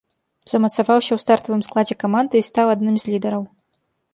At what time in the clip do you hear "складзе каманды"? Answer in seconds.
1.67-2.35